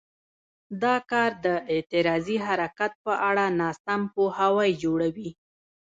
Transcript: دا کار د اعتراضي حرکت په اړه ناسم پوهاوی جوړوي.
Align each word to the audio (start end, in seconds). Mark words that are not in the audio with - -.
دا 0.83 0.95
کار 1.11 1.31
د 1.45 1.47
اعتراضي 1.73 2.37
حرکت 2.47 2.91
په 3.05 3.13
اړه 3.29 3.45
ناسم 3.59 4.01
پوهاوی 4.15 4.71
جوړوي. 4.83 5.29